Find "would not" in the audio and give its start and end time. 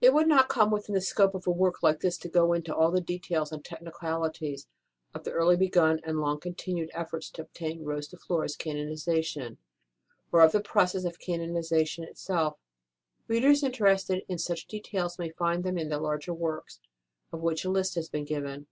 0.14-0.48